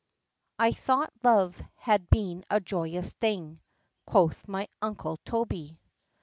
[0.57, 3.59] "'I thought love had been a joyous thing,'
[4.07, 5.77] quoth my uncle Toby."